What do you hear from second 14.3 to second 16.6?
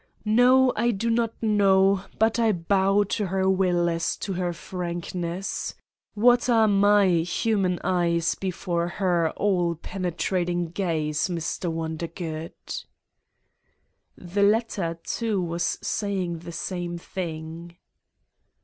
(The latter, too, was saying the